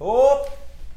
[0.00, 0.48] Hop!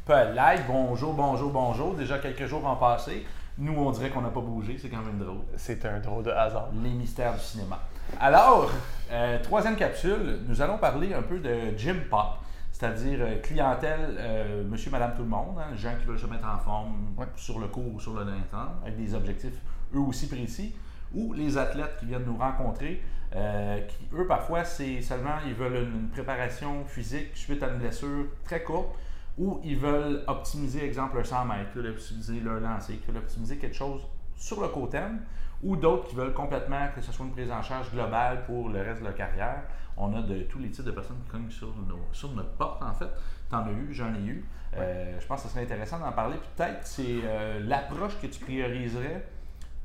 [0.09, 1.93] Live, bonjour, bonjour, bonjour.
[1.93, 3.25] Déjà quelques jours ont passé.
[3.57, 5.41] Nous, on dirait qu'on n'a pas bougé, c'est quand même drôle.
[5.57, 6.69] C'est un drôle de hasard.
[6.81, 7.79] Les mystères du cinéma.
[8.19, 8.71] Alors,
[9.11, 12.37] euh, troisième capsule, nous allons parler un peu de gym pop,
[12.71, 16.47] c'est-à-dire euh, clientèle, euh, monsieur, madame, tout le monde, hein, gens qui veulent se mettre
[16.47, 17.25] en forme Ouais.
[17.35, 19.55] sur le court ou sur le long terme, avec des objectifs
[19.93, 20.73] eux aussi précis,
[21.13, 23.01] ou les athlètes qui viennent nous rencontrer,
[23.35, 27.79] euh, qui eux, parfois, c'est seulement, ils veulent une, une préparation physique suite à une
[27.79, 28.95] blessure très courte,
[29.37, 33.21] ou ils veulent optimiser, exemple, un 100 mètres, ils veulent optimiser leur lancer, ils veulent
[33.21, 34.01] optimiser quelque chose
[34.35, 35.19] sur le court terme,
[35.63, 38.79] ou d'autres qui veulent complètement que ce soit une prise en charge globale pour le
[38.81, 39.63] reste de leur carrière.
[39.97, 42.81] On a de tous les types de personnes qui cognent sur, nos- sur notre porte,
[42.83, 43.09] en fait.
[43.49, 44.45] T'en as eu, j'en ai eu.
[44.75, 46.35] Euh, je pense que ce serait intéressant d'en parler.
[46.55, 49.25] Peut-être c'est euh, l'approche que tu prioriserais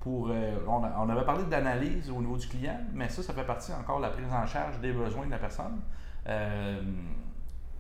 [0.03, 0.29] pour.
[0.31, 3.45] euh, on, a- on avait parlé d'analyse au niveau du client, mais ça, ça fait
[3.47, 5.81] partie encore de la prise en charge des besoins de la personne.
[6.29, 6.81] Euh,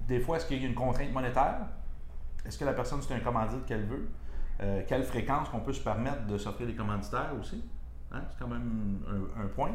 [0.08, 1.58] des fois, est-ce qu'il y a une contrainte monétaire?
[2.46, 4.08] Est-ce que la personne, c'est un commandite qu'elle veut?
[4.60, 7.64] Euh, quelle fréquence qu'on peut se permettre de s'offrir des commanditaires aussi?
[8.12, 8.22] Hein?
[8.30, 9.70] C'est quand même un, un point.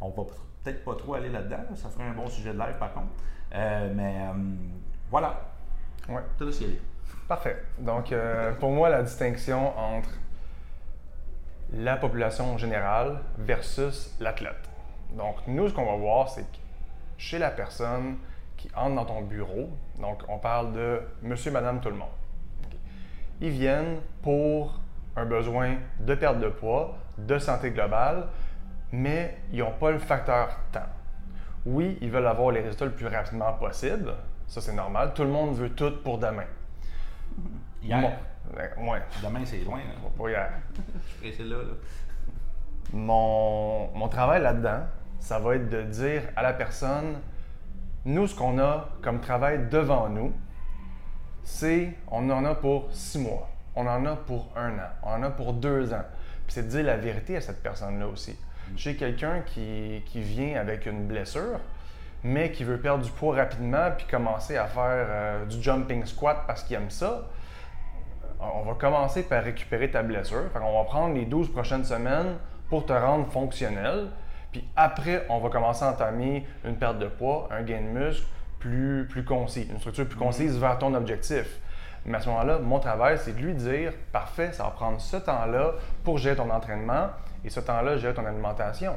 [0.00, 0.22] On va
[0.62, 1.64] peut-être pas trop aller là-dedans.
[1.70, 1.76] là.
[1.76, 3.08] Ça ferait un bon sujet de live, par contre.
[3.52, 4.20] Mais
[5.10, 5.40] voilà.
[6.08, 6.22] Ouais.
[6.38, 6.50] Tout.
[7.28, 7.62] Parfait.
[7.78, 8.14] Donc,
[8.60, 10.10] pour moi, la distinction entre
[11.72, 14.68] la population générale versus l'athlète.
[15.12, 16.58] Donc, nous, ce qu'on va voir, c'est que
[17.18, 18.16] chez la personne
[18.56, 22.08] qui entre dans ton bureau, donc on parle de monsieur, madame, tout le monde.
[23.40, 24.80] Ils viennent pour
[25.16, 28.28] un besoin de perte de poids, de santé globale,
[28.92, 30.80] mais ils n'ont pas le facteur temps.
[31.66, 34.12] Oui, ils veulent avoir les résultats le plus rapidement possible.
[34.46, 35.12] Ça, c'est normal.
[35.14, 36.46] Tout le monde veut tout pour demain.
[37.82, 38.00] Hier.
[38.00, 38.12] Bon,
[38.56, 39.78] ouais, Demain, c'est loin.
[39.78, 40.10] là.
[40.16, 40.50] pas hier.
[40.74, 41.56] Je suis pressé là.
[41.58, 41.74] là.
[42.92, 44.80] Mon, mon travail là-dedans,
[45.20, 47.18] ça va être de dire à la personne,
[48.04, 50.32] nous, ce qu'on a comme travail devant nous,
[51.44, 55.22] c'est, on en a pour six mois, on en a pour un an, on en
[55.22, 56.04] a pour deux ans.
[56.46, 58.36] Puis c'est de dire la vérité à cette personne-là aussi.
[58.76, 61.60] J'ai quelqu'un qui, qui vient avec une blessure,
[62.22, 66.44] mais qui veut perdre du poids rapidement puis commencer à faire euh, du jumping squat
[66.46, 67.28] parce qu'il aime ça.
[68.40, 70.50] On va commencer par récupérer ta blessure.
[70.52, 72.36] Fait on va prendre les 12 prochaines semaines
[72.68, 74.08] pour te rendre fonctionnel.
[74.52, 78.26] Puis après, on va commencer à entamer une perte de poids, un gain de muscle
[78.58, 81.60] plus, plus concis, une structure plus concise vers ton objectif.
[82.06, 85.16] Mais à ce moment-là, mon travail, c'est de lui dire parfait, ça va prendre ce
[85.16, 87.08] temps-là pour gérer ton entraînement
[87.44, 88.96] et ce temps-là, gérer ton alimentation.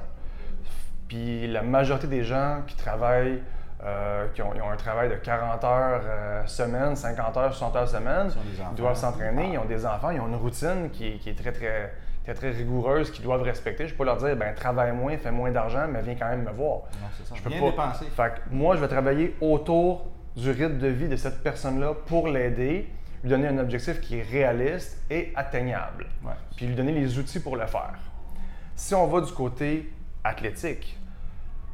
[1.08, 3.42] Puis la majorité des gens qui travaillent,
[3.86, 7.76] euh, qui ont, ils ont un travail de 40 heures euh, semaine, 50 heures, 60
[7.76, 8.74] heures semaine, Ils enfants.
[8.74, 11.52] doivent s'entraîner, ils ont des enfants, ils ont une routine qui, est- qui est très,
[11.52, 13.88] très, très, très rigoureuse, qu'ils doivent respecter.
[13.88, 16.52] Je peux leur dire, ben travaille moins, fais moins d'argent, mais viens quand même me
[16.52, 16.84] voir.
[17.02, 17.36] Non, c'est ça.
[17.36, 17.66] Je peux Bien pas.
[17.72, 18.06] dépenser.
[18.16, 20.06] Fait que moi, je vais travailler autour
[20.36, 22.90] du rythme de vie de cette personne-là pour l'aider,
[23.24, 26.32] lui donner un objectif qui est réaliste et atteignable Ouais.
[26.56, 27.94] puis lui donner les outils pour le faire.
[28.76, 29.92] Si on va du côté
[30.24, 30.98] athlétique,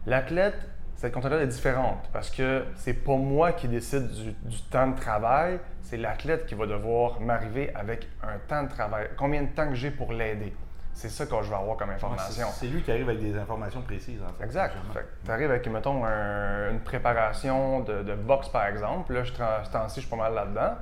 [0.06, 0.58] l'athlète,
[1.00, 5.00] cette contrainte est différente parce que c'est pas moi qui décide du, du temps de
[5.00, 9.08] travail, c'est l'athlète qui va devoir m'arriver avec un temps de travail.
[9.18, 10.54] Combien de temps que j'ai pour l'aider?
[10.92, 12.48] C'est ça que je vais avoir comme Ouais, c'est- information.
[12.52, 14.44] c'est lui qui arrive avec des informations précises, en fait.
[14.44, 14.76] Exact.
[15.24, 19.14] Tu arrives avec, mettons, un- une préparation de, de boxe, par exemple.
[19.14, 20.74] Là, je, ce temps-ci, je suis pas mal là-dedans.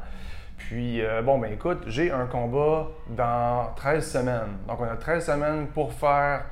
[0.57, 4.57] Puis, euh, bon, ben écoute, j'ai un combat dans 13 semaines.
[4.67, 6.45] Donc, on a 13 semaines pour faire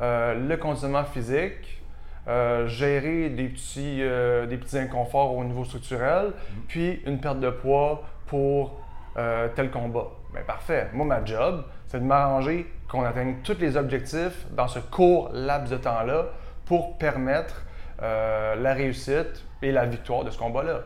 [0.00, 1.79] euh, le conditionnement physique,
[2.28, 6.32] euh, gérer des petits, euh, des petits inconforts au niveau structurel,
[6.68, 8.80] puis une perte de poids pour
[9.16, 10.08] euh, tel combat.
[10.32, 10.88] Ben parfait.
[10.92, 15.70] Moi, ma job, c'est de m'arranger qu'on atteigne tous les objectifs dans ce court laps
[15.70, 16.26] de temps-là
[16.66, 17.64] pour permettre
[18.00, 20.80] la réussite et la victoire de ce combat-là.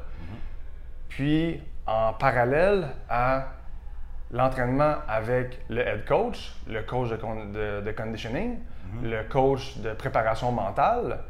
[1.09, 3.53] Puis, en parallèle à
[4.31, 8.59] l'entraînement avec le head coach, le coach de, con- de- de conditioning,
[9.03, 11.21] le coach de préparation mentale,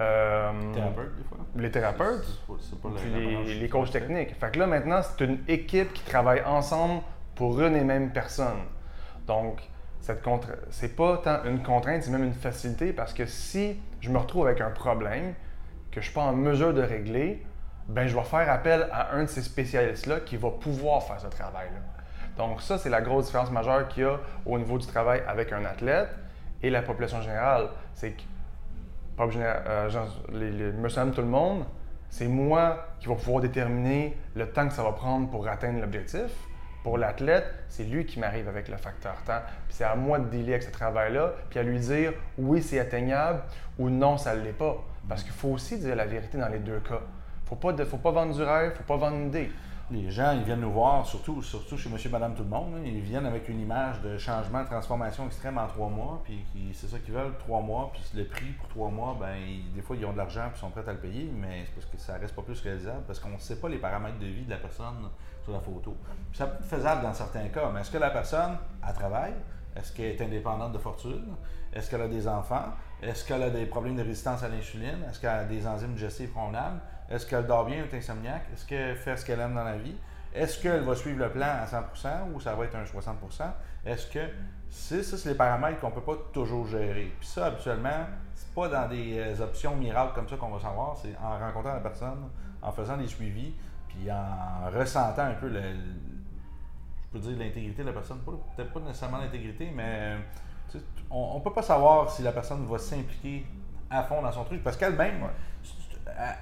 [0.00, 1.38] euh, des fois.
[1.56, 4.34] les thérapeutes, C'est pas- c'est pas le- puis les, les coachs techniques.
[4.38, 7.02] Fait que là, maintenant, c'est une équipe qui travaille ensemble
[7.34, 8.62] pour une et même personne.
[9.26, 9.60] Donc,
[10.00, 10.22] cette
[10.70, 14.46] c'est pas tant une contrainte, c'est même une facilité parce que si je me retrouve
[14.46, 15.34] avec un problème
[15.92, 17.44] que je suis pas en mesure de régler,
[17.88, 21.26] ben je vais faire appel à un de ces spécialistes-là qui va pouvoir faire ce
[21.28, 22.01] travail-là.
[22.36, 25.52] Donc, ça, c'est la grosse différence majeure qu'il y a au niveau du travail avec
[25.52, 26.08] un athlète
[26.62, 27.68] et la population générale.
[27.94, 28.22] C'est que
[29.16, 29.90] pas euh,
[30.32, 31.64] les, les- monsieur, tout le monde,
[32.08, 36.30] c'est moi qui va pouvoir déterminer le temps que ça va prendre pour atteindre l'objectif.
[36.82, 39.40] Pour l'athlète, c'est lui qui m'arrive avec le facteur temps.
[39.68, 42.80] Puis c'est à moi de dealer avec ce travail-là, puis à lui dire oui, c'est
[42.80, 43.42] atteignable
[43.78, 44.76] ou non, ça ne l'est pas.
[45.08, 47.00] Parce qu'il faut aussi dire la vérité dans les deux cas.
[47.44, 49.50] Faut pas, de- faut pas vendre du rêve, faut pas vendre une idée.
[49.90, 52.74] Les gens, ils viennent nous voir, surtout, surtout chez Monsieur, Madame, tout le monde.
[52.84, 56.86] Ils viennent avec une image de changement, de transformation extrême en trois mois, puis c'est
[56.86, 59.36] ça qu'ils veulent, trois mois, puis le prix pour trois mois, ben
[59.74, 61.86] des fois, ils ont de l'argent, puis sont prêts à le payer, mais c'est parce
[61.86, 64.44] que ça reste pas plus réalisable, parce qu'on ne sait pas les paramètres de vie
[64.44, 65.08] de la personne
[65.42, 65.94] sur la photo.
[66.32, 69.34] ça peut faisable dans certains cas, mais est-ce que la personne, a travaille?
[69.76, 71.34] Est-ce qu'elle est indépendante de fortune?
[71.72, 72.66] Est-ce qu'elle a des enfants?
[73.02, 75.04] Est-ce qu'elle a des problèmes de résistance à l'insuline?
[75.08, 76.80] Est-ce qu'elle a des enzymes digestives convenables?
[77.10, 78.44] Est-ce qu'elle dort bien, est insomniaque?
[78.54, 79.96] Est-ce qu'elle fait ce qu'elle aime dans la vie?
[80.34, 83.50] Est-ce qu'elle va suivre le plan à 100% ou ça va être un 60%
[83.84, 84.20] Est-ce que.
[84.70, 87.12] C'est, ça, c'est les paramètres qu'on ne peut pas toujours gérer.
[87.20, 90.96] Puis ça, habituellement, c'est pas dans des euh, options miracles comme ça qu'on va savoir.
[90.96, 92.30] C'est en rencontrant la personne,
[92.62, 93.52] en faisant des suivis,
[93.88, 98.20] puis en ressentant un peu le, je peux dire l'intégrité de la personne.
[98.20, 100.16] Peut-être pas nécessairement l'intégrité, mais
[101.10, 103.46] on ne peut pas savoir si la personne va s'impliquer
[103.90, 105.28] à fond dans son truc parce qu'elle-même,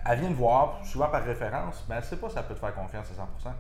[0.07, 2.55] elle, vient de voir, souvent par référence, mais elle ne sait pas si elle peut
[2.55, 3.53] te faire confiance à 100%.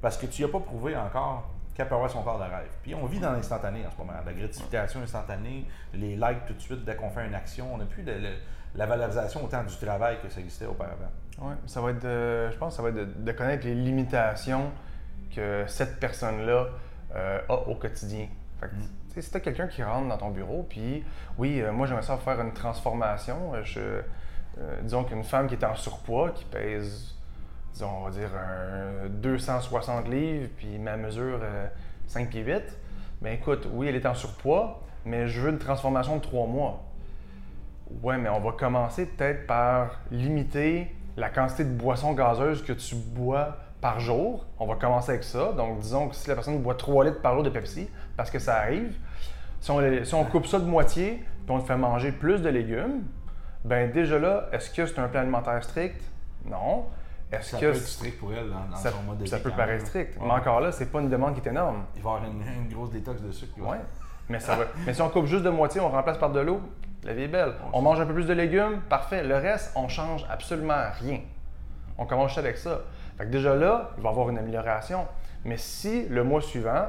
[0.00, 2.70] Parce que tu n'y as pas prouvé encore qu'elle peut avoir son corps de rêve.
[2.82, 4.12] Puis on vit dans l'instantané en ce moment.
[4.24, 7.72] La gratification instantanée, les likes tout de suite dès qu'on fait une action.
[7.72, 8.12] On n'a plus de,
[8.74, 11.10] la valorisation autant du travail que ça existait auparavant.
[11.40, 14.70] Oui, ça va être je pense que ça va être de, connaître les limitations
[15.34, 16.66] que cette personne-là
[17.14, 18.28] euh, a au quotidien.
[18.60, 18.88] Fait que, mm.
[19.18, 21.04] Si tu as quelqu'un qui rentre dans ton bureau, puis
[21.36, 24.02] oui, euh, moi j'aimerais ça faire une transformation, euh, je,
[24.82, 27.16] disons qu'une femme qui est en surpoids, qui pèse,
[27.72, 31.40] disons, on va dire, un 260 livres, puis ma mesure
[32.06, 32.62] 5 pieds 8,
[33.22, 36.84] bien écoute, oui, elle est en surpoids, mais je veux une transformation de 3 mois.
[38.02, 42.94] Ouais, mais on va commencer peut-être par limiter la quantité de boissons gazeuses que tu
[42.94, 44.46] bois par jour.
[44.58, 45.52] On va commencer avec ça.
[45.52, 48.38] Donc, disons que si la personne boit 3 litres par jour de Pepsi, parce que
[48.38, 48.94] ça arrive,
[49.60, 53.02] si on, coupe ça de moitié, puis on te fait manger plus de légumes,
[53.64, 56.00] ben déjà là, est-ce que c'est un plan alimentaire strict?
[56.46, 56.86] Non.
[57.30, 59.86] Est-ce que peut être strict pour elle dans, ça, son mode de Ça peut paraître
[59.86, 60.18] strict.
[60.20, 61.84] Mais encore là, c'est pas une demande qui est énorme.
[61.94, 63.52] Il va y avoir une, grosse détox de sucre.
[63.58, 63.76] Oui.
[64.28, 64.64] Mais, ça va.
[64.86, 66.60] mais si on coupe juste de moitié, on remplace par de l'eau,
[67.04, 67.54] la vie est belle.
[67.72, 69.22] On mange un peu plus de légumes, parfait.
[69.22, 71.20] Le reste, on change absolument rien.
[71.98, 72.80] On commence avec ça.
[73.26, 75.06] Déjà là, il va y avoir une amélioration.
[75.44, 76.88] Mais si le mois suivant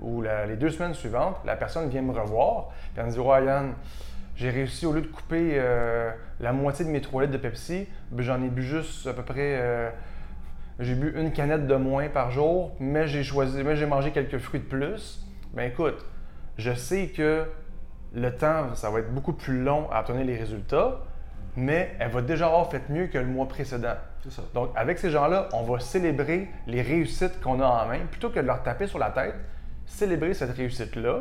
[0.00, 3.44] ou les deux semaines suivantes, la personne vient me revoir et elle me dit Ouais,
[3.44, 3.74] Yann,
[4.36, 6.10] j'ai réussi, au lieu de couper euh,
[6.40, 9.22] la moitié de mes trois litres de Pepsi, ben, j'en ai bu juste à peu
[9.22, 9.58] près.
[9.60, 9.90] Euh,
[10.80, 14.38] j'ai bu une canette de moins par jour, mais j'ai choisi, mais j'ai mangé quelques
[14.38, 15.24] fruits de plus.
[15.52, 16.04] Ben écoute,
[16.58, 17.46] je sais que
[18.12, 20.98] le temps, ça va être beaucoup plus long à obtenir les résultats,
[21.56, 23.94] mais elle va déjà avoir fait mieux que le mois précédent.
[24.28, 24.42] Ça.
[24.54, 28.40] Donc, avec ces gens-là, on va célébrer les réussites qu'on a en main, plutôt que
[28.40, 29.34] de leur taper sur la tête,
[29.86, 31.20] célébrer cette réussite-là,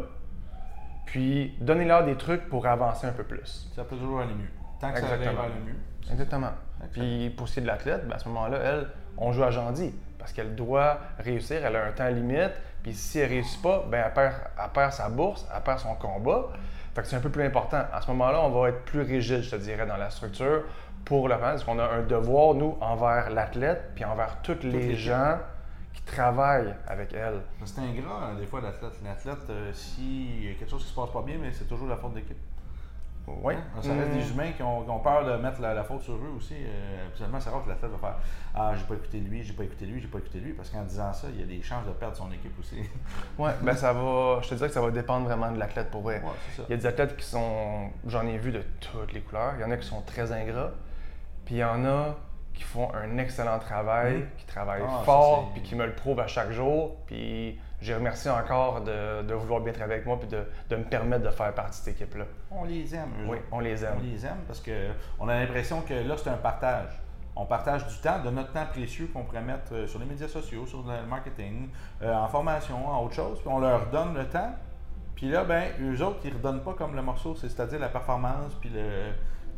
[1.05, 3.69] puis donner-leur des trucs pour avancer un peu plus.
[3.75, 4.49] Ça peut toujours aller mieux.
[4.79, 5.75] Tant que ça va aller mieux.
[6.11, 6.51] Exactement.
[6.91, 8.87] Puis pour ce qui est de l'athlète, ben, à ce moment-là, elle,
[9.17, 13.19] on joue à Jandy parce qu'elle doit réussir, elle a un temps limite, puis si
[13.19, 16.49] elle ne réussit pas, ben, elle, perd, elle perd sa bourse, elle perd son combat.
[16.93, 17.83] Fait que c'est un peu plus important.
[17.91, 20.63] À ce moment-là, on va être plus rigide, je te dirais, dans la structure
[21.05, 25.37] pour le parce qu'on a un devoir, nous, envers l'athlète, puis envers tous les gens
[25.93, 27.41] qui travaillent avec elle.
[27.65, 28.93] C'est ingrat, hein, des fois, l'athlète.
[29.03, 31.87] L'athlète, euh, s'il y a quelque chose qui se passe pas bien, mais c'est toujours
[31.87, 32.37] la faute d'équipe.
[33.27, 33.53] Oui.
[33.81, 34.33] Ça reste des mm.
[34.33, 36.55] humains qui ont, peur de mettre la, faute sur eux aussi.
[36.55, 38.17] Euh, absolument, c'est rare que l'athlète va faire
[38.53, 40.53] Ah, j'ai pas écouté lui, j'ai pas écouté lui, j'ai pas écouté lui.
[40.53, 42.77] Parce qu'en disant ça, il y a des chances de perdre son équipe aussi.
[43.37, 44.39] oui, ben ça va.
[44.41, 46.21] Je te dirais que ça va dépendre vraiment de l'athlète pour vrai.
[46.57, 47.89] il y a des athlètes qui sont.
[48.05, 49.53] J'en ai vu de toutes les couleurs.
[49.57, 50.71] Il y en a qui sont très ingrats.
[51.45, 52.15] Puis il y en a
[52.53, 54.27] qui font un excellent travail, mm.
[54.37, 56.97] qui travaillent ah, fort, puis qui me le prouvent à chaque jour.
[57.07, 61.29] Puis je remercie encore de, vouloir bien travailler avec moi puis de, me permettre de
[61.29, 62.25] faire partie de cette équipe-là.
[62.49, 63.09] On les aime.
[63.27, 63.97] Oui, on les aime.
[63.99, 66.99] On les aime parce qu'on a l'impression que là, c'est un partage.
[67.35, 70.27] On partage du temps, de notre temps précieux qu'on pourrait mettre euh, sur les médias
[70.27, 71.67] sociaux, sur le marketing,
[72.03, 73.39] euh, en formation, en autre chose.
[73.39, 74.53] Puis on leur donne le temps.
[75.15, 78.53] Puis là, ben, eux autres, ils ne redonnent pas comme le morceau, c'est-à-dire la performance,
[78.61, 79.13] puis le,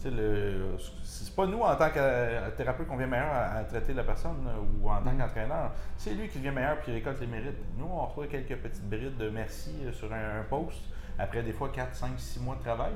[0.05, 4.47] le, c'est pas nous en tant que thérapeute qu'on vient meilleur à, traiter la personne
[4.47, 5.17] euh, ou en tant mm.
[5.17, 5.71] qu'entraîneur.
[5.97, 7.57] C'est lui qui devient meilleur puis il récolte les mérites.
[7.77, 10.81] Nous, on reçoit quelques petites brides de merci euh, sur un, post
[11.17, 12.93] après des fois 4, 5, 6 mois de travail.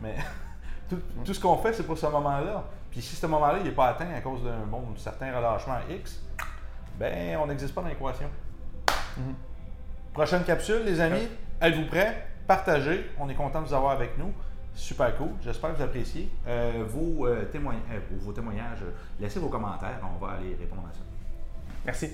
[0.00, 0.14] Mais
[0.88, 2.64] tout, ce qu'on fait, c'est pour ce moment-là.
[2.90, 6.22] Puis si ce moment-là n'est pas atteint à cause d'un bon, certain relâchement X,
[6.98, 8.28] ben on n'existe pas dans l'équation.
[8.88, 10.12] Mm-hmm.
[10.12, 11.28] Prochaine capsule, les amis.
[11.60, 12.28] Êtes-vous prêts?
[12.46, 13.10] Partagez.
[13.18, 14.32] On est content de vous avoir avec nous.
[14.74, 15.30] Super cool.
[15.42, 16.28] J'espère que vous appréciez.
[16.46, 18.80] Euh, vos, euh, euh, vos témoignages,
[19.20, 20.00] laissez vos commentaires.
[20.02, 21.00] On va aller répondre à ça.
[21.84, 22.10] Merci.